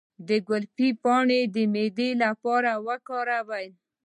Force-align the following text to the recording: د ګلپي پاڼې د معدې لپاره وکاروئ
د 0.27 0.29
ګلپي 0.49 0.89
پاڼې 1.03 1.39
د 1.55 1.55
معدې 1.73 2.09
لپاره 2.23 2.71
وکاروئ 2.87 3.67